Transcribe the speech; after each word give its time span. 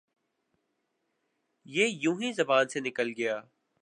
یہ 1.65 1.87
یونہی 2.01 2.31
زبان 2.33 2.67
سے 2.67 2.79
نکل 2.79 3.13
گیا 3.17 3.39